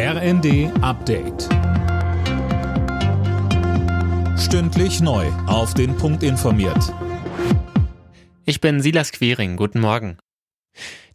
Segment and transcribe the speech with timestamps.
[0.00, 1.48] RND Update.
[4.38, 5.26] Stündlich neu.
[5.48, 6.94] Auf den Punkt informiert.
[8.44, 9.56] Ich bin Silas Quiring.
[9.56, 10.16] Guten Morgen.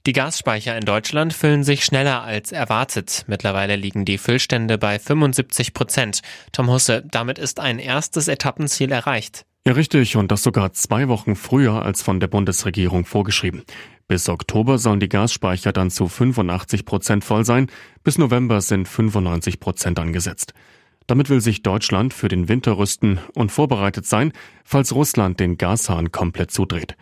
[0.05, 3.23] Die Gasspeicher in Deutschland füllen sich schneller als erwartet.
[3.27, 6.19] Mittlerweile liegen die Füllstände bei 75 Prozent.
[6.51, 9.45] Tom Husse, damit ist ein erstes Etappenziel erreicht.
[9.65, 10.17] Ja, richtig.
[10.17, 13.63] Und das sogar zwei Wochen früher als von der Bundesregierung vorgeschrieben.
[14.13, 17.65] Bis Oktober sollen die Gasspeicher dann zu 85 Prozent voll sein.
[18.03, 20.53] Bis November sind 95 Prozent angesetzt.
[21.07, 24.31] Damit will sich Deutschland für den Winter rüsten und vorbereitet sein,
[24.63, 26.95] falls Russland den Gashahn komplett zudreht.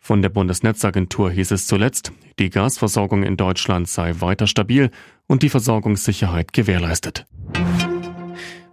[0.00, 4.90] Von der Bundesnetzagentur hieß es zuletzt, die Gasversorgung in Deutschland sei weiter stabil
[5.26, 7.24] und die Versorgungssicherheit gewährleistet.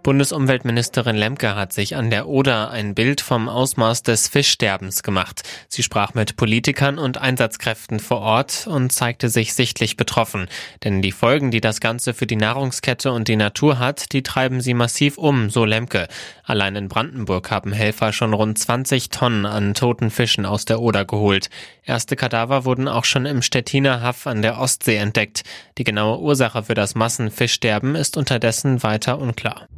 [0.08, 5.42] Bundesumweltministerin Lemke hat sich an der Oder ein Bild vom Ausmaß des Fischsterbens gemacht.
[5.68, 10.48] Sie sprach mit Politikern und Einsatzkräften vor Ort und zeigte sich sichtlich betroffen.
[10.82, 14.62] Denn die Folgen, die das Ganze für die Nahrungskette und die Natur hat, die treiben
[14.62, 16.08] sie massiv um, so Lemke.
[16.42, 21.04] Allein in Brandenburg haben Helfer schon rund 20 Tonnen an toten Fischen aus der Oder
[21.04, 21.50] geholt.
[21.84, 25.42] Erste Kadaver wurden auch schon im Stettiner Haff an der Ostsee entdeckt.
[25.76, 29.68] Die genaue Ursache für das Massenfischsterben ist unterdessen weiter unklar.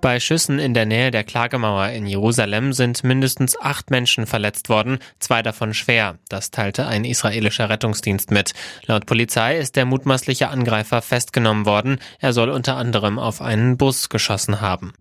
[0.00, 4.98] Bei Schüssen in der Nähe der Klagemauer in Jerusalem sind mindestens acht Menschen verletzt worden,
[5.18, 6.18] zwei davon schwer.
[6.28, 8.52] Das teilte ein israelischer Rettungsdienst mit.
[8.86, 11.98] Laut Polizei ist der mutmaßliche Angreifer festgenommen worden.
[12.20, 14.92] Er soll unter anderem auf einen Bus geschossen haben.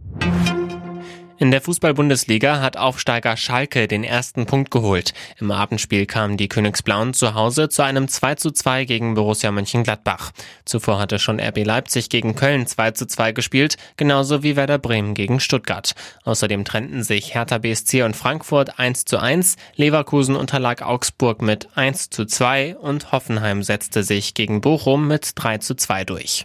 [1.39, 5.13] In der Fußball-Bundesliga hat Aufsteiger Schalke den ersten Punkt geholt.
[5.39, 10.31] Im Abendspiel kamen die Königsblauen zu Hause zu einem 2 zu 2 gegen Borussia Mönchengladbach.
[10.65, 15.13] Zuvor hatte schon RB Leipzig gegen Köln 2 zu 2 gespielt, genauso wie Werder Bremen
[15.13, 15.93] gegen Stuttgart.
[16.23, 22.09] Außerdem trennten sich Hertha BSC und Frankfurt 1 zu 1, Leverkusen unterlag Augsburg mit 1
[22.09, 26.41] zu 2 und Hoffenheim setzte sich gegen Bochum mit 3 zu 2 durch.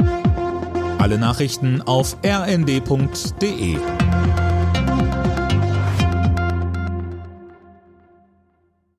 [0.99, 3.79] Alle Nachrichten auf rnd.de